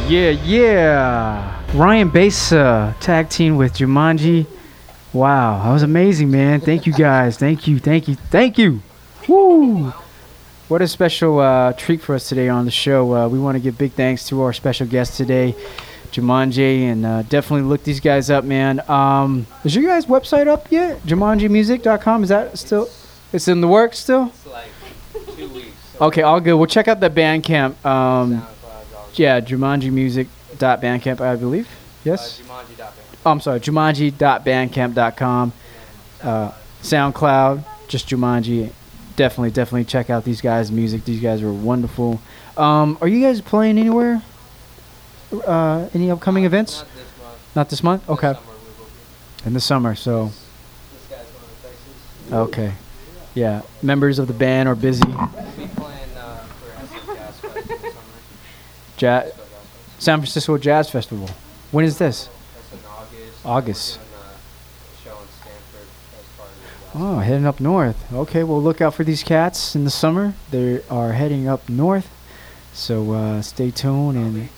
[0.08, 1.62] Yeah, yeah.
[1.74, 4.46] Ryan Baysa tag team with Joomanji.
[5.12, 6.60] Wow, that was amazing, man.
[6.60, 7.36] Thank you guys.
[7.38, 8.82] Thank you, thank you, thank you.
[9.28, 9.92] Woo!
[10.68, 13.14] What a special uh, treat for us today on the show.
[13.14, 15.54] Uh, we want to give big thanks to our special guest today,
[16.10, 18.88] Joomanji, and uh, definitely look these guys up, man.
[18.90, 21.02] Um, is your guys' website up yet?
[21.02, 22.22] JoomanjiMusic.com?
[22.24, 22.88] Is that still?
[23.32, 24.32] It's in the works still.
[24.50, 24.68] Like
[25.52, 26.54] weeks, so okay, all good.
[26.54, 27.84] We'll check out the Bandcamp.
[27.84, 28.46] Um,
[29.14, 31.68] yeah, JoomanjiMusic.bandcamp, I believe.
[32.04, 32.42] Yes.
[33.24, 35.52] Oh, I'm sorry, Joomanji.bandcamp.com.
[36.22, 38.70] Uh, SoundCloud, just Joomanji.
[39.16, 41.04] Definitely, definitely check out these guys' music.
[41.04, 42.20] These guys are wonderful.
[42.56, 44.22] Um, are you guys playing anywhere?
[45.32, 46.84] Uh, any upcoming events?
[47.54, 48.08] Not this month.
[48.10, 48.34] Okay.
[49.46, 50.30] In the summer, so.
[52.30, 52.72] Okay.
[53.34, 55.02] Yeah, members of the band are busy.
[58.98, 59.24] Ja-
[59.98, 61.28] San Francisco Jazz Festival.
[61.70, 62.28] When is this?
[63.44, 63.98] August.
[66.98, 68.10] Oh, heading up north.
[68.12, 70.32] Okay, well, look out for these cats in the summer.
[70.50, 72.08] They are heading up north,
[72.72, 74.16] so uh, stay tuned.
[74.16, 74.48] And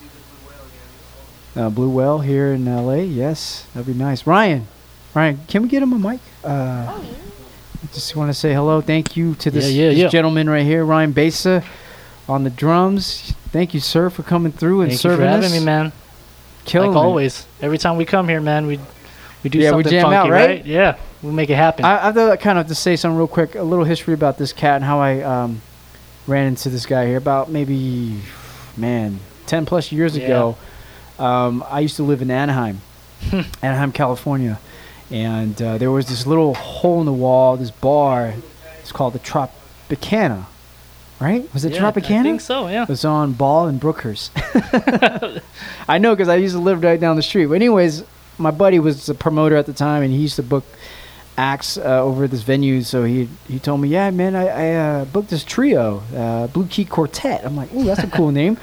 [1.57, 2.95] uh, Blue Whale here in LA.
[2.97, 4.25] Yes, that'd be nice.
[4.27, 4.69] Ryan,
[5.15, 6.21] Ryan, can we get him a mic?
[6.45, 7.03] Uh,
[7.93, 8.81] just want to say hello.
[8.81, 10.09] Thank you to this, Yeah, yeah, this yeah.
[10.09, 11.65] gentleman right here, Ryan Baysa,
[12.29, 13.35] on the drums.
[13.51, 15.59] Thank you, sir, for coming through and Thank you for serving having us.
[15.59, 15.93] me, man.
[16.65, 17.05] Killing like it.
[17.05, 18.79] always, every time we come here, man, we
[19.43, 20.65] we do Yeah, we something jam funky, out, right?
[20.67, 21.85] Yeah, we make it happen.
[21.85, 24.53] I, I thought kind of to say something real quick, a little history about this
[24.53, 25.61] cat and how I um,
[26.27, 28.21] ran into this guy here about maybe,
[28.77, 30.25] man, ten plus years Yeah.
[30.25, 30.57] ago.
[31.19, 32.81] Um, I used to live in Anaheim,
[33.63, 34.61] Anaheim, California,
[35.11, 38.35] and uh, there was this little hole in the wall, this bar.
[38.81, 40.45] It's called the Tropicana,
[41.21, 41.53] right?
[41.53, 42.23] Was it Yeah, I Tropicana?
[42.23, 42.85] think so, yeah.
[42.85, 44.31] It was on Ball and Brookhurst.
[45.89, 47.47] I know because I used to live right down the street.
[47.47, 48.05] But anyways,
[48.39, 50.65] my buddy was a promoter at the time, and he used to book
[51.39, 52.83] acts uh, over at this venue.
[52.83, 56.67] So he he told me, yeah, man, I, I uh, booked this trio, uh, Blue
[56.67, 57.45] Key Quartet.
[57.47, 58.59] I'm like, ooh, that's a cool name.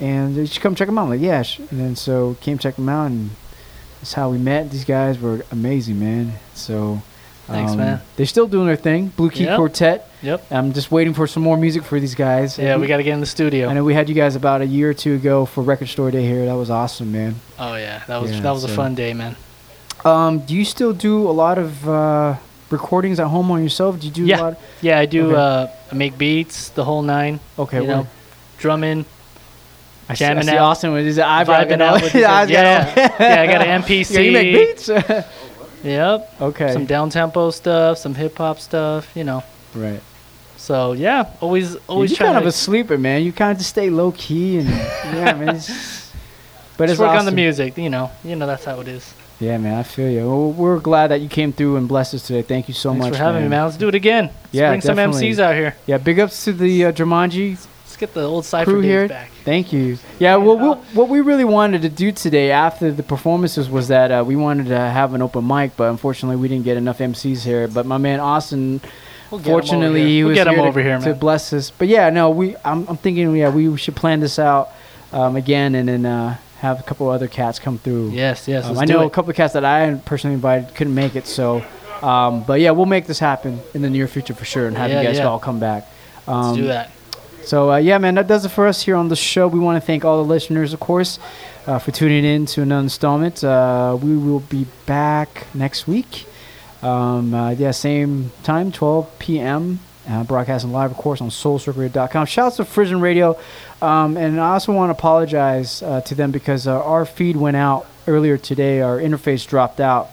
[0.00, 1.04] And you should come check them out.
[1.04, 1.42] I'm like, yeah.
[1.70, 3.30] And then so came check them out, and
[4.00, 4.70] that's how we met.
[4.70, 6.34] These guys were amazing, man.
[6.54, 7.00] So.
[7.46, 8.00] Thanks, um, man.
[8.14, 9.08] They're still doing their thing.
[9.08, 9.56] Blue Key Yep.
[9.56, 10.08] Quartet.
[10.22, 10.52] Yep.
[10.52, 12.56] I'm just waiting for some more music for these guys.
[12.56, 13.68] Yeah, we gotta get in the studio.
[13.68, 16.12] I know we had you guys about a year or two ago for Record Store
[16.12, 16.46] Day here.
[16.46, 17.34] That was awesome, man.
[17.58, 19.34] oh yeah, that was Yeah, that was a fun day, man.
[20.04, 22.36] Um, do you still do a lot of uh,
[22.70, 24.00] recordings at home on yourself?
[24.00, 24.58] Do you do a Yeah, lot?
[24.80, 25.26] yeah, I do.
[25.32, 25.36] Okay.
[25.36, 27.40] Uh, I make beats, the whole nine.
[27.58, 28.08] Okay, you know, well-
[28.58, 29.04] drumming,
[30.08, 31.64] I see, I jamming see out, Austin with his eyebrow.
[31.64, 34.10] vibing out with his eyes got yeah, yeah, I got an MPC.
[34.14, 34.88] Yeah, you make beats?
[35.84, 36.34] yep.
[36.40, 36.72] Okay.
[36.72, 39.10] Some down tempo stuff, some hip hop stuff.
[39.14, 39.42] You know.
[39.74, 40.00] Right.
[40.56, 43.22] So yeah, always always you trying kind of a sleeper, man.
[43.22, 45.56] You kind of just stay low key and yeah, man.
[45.56, 46.10] It's,
[46.76, 47.78] but just it's work on the music.
[47.78, 49.14] You know, you know that's how it is.
[49.40, 50.28] Yeah, man, I feel you.
[50.28, 52.42] Well, we're glad that you came through and blessed us today.
[52.42, 53.64] Thank you so Thanks much for having me, man.
[53.64, 54.26] Let's do it again.
[54.26, 54.96] Let's yeah, bring some.
[54.96, 55.74] MCs out here.
[55.86, 57.52] Yeah, big ups to the uh, Joomanji
[57.84, 59.08] Let's get the old cipher crew here.
[59.08, 59.30] back.
[59.44, 59.96] Thank you.
[60.18, 64.12] Yeah, well, we'll, what we really wanted to do today after the performances was that
[64.12, 67.42] uh, we wanted to have an open mic, but unfortunately we didn't get enough MCs
[67.42, 67.66] here.
[67.66, 68.82] But my man Austin,
[69.30, 70.08] We'll get him over fortunately, here.
[70.08, 71.70] he We'll was here, over to, here, to bless us.
[71.70, 74.70] But yeah, no, we I'm, I'm thinking yeah we should plan this out
[75.12, 78.10] um, again and then uh, have a couple other cats come through.
[78.10, 81.16] Yes, yes, Um, I know a couple of cats that I personally invited couldn't make
[81.16, 81.64] it, so.
[82.02, 84.90] Um, but yeah, we'll make this happen in the near future for sure, and have
[84.90, 85.28] Yeah, you guys yeah.
[85.28, 85.86] all come back.
[86.26, 86.90] Um, Let's do that.
[87.44, 89.48] So uh, yeah, man, that does it for us here on the show.
[89.48, 91.18] We want to thank all the listeners, of course,
[91.66, 93.42] uh, for tuning in to another installment.
[93.42, 96.26] Uh, we will be back next week.
[96.82, 99.80] Um, uh, yeah, same time, 12 p.m.
[100.08, 102.26] Uh, broadcasting live, of course, on SoulCircleRadio.com.
[102.26, 103.38] Shouts to Frisian Radio,
[103.82, 107.56] um, and I also want to apologize uh, to them because uh, our feed went
[107.56, 108.80] out earlier today.
[108.80, 110.08] Our interface dropped out,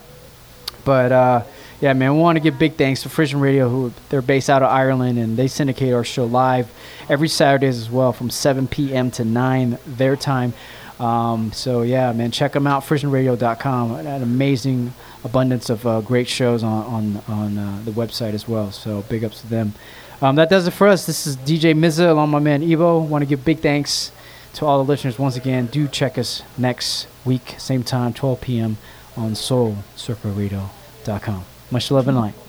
[0.83, 1.43] but uh,
[1.79, 4.61] yeah, man, we want to give big thanks to Frisian Radio, who they're based out
[4.61, 6.69] of Ireland, and they syndicate our show live
[7.07, 9.09] every Saturdays as well, from 7 p.m.
[9.11, 10.53] to 9 their time.
[10.99, 13.91] Um, so yeah, man, check them out, FrisianRadio.com.
[13.93, 14.93] An amazing
[15.27, 18.71] abundance of uh, great shows on on on uh, the website as well.
[18.71, 19.75] So big ups to them.
[20.21, 21.05] Um, that does it for us.
[21.05, 22.97] This is DJ Mza along my man Ebo.
[22.99, 24.11] Want to give big thanks
[24.53, 25.67] to all the listeners once again.
[25.67, 28.77] Do check us next week, same time, 12 p.m.
[29.15, 31.45] on SoulCircleRadio.com.
[31.69, 32.46] Much love and light.